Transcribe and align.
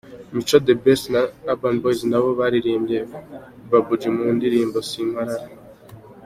Mico 0.33 0.57
The 0.67 0.75
Best 0.83 1.03
na 1.13 1.21
Urban 1.51 1.75
Boyz 1.81 2.01
na 2.11 2.17
bo 2.23 2.29
baririmbye 2.39 2.99
Babuji 3.71 4.07
mu 4.15 4.23
ndirimbo 4.37 4.77
‘Simparara’. 4.89 5.45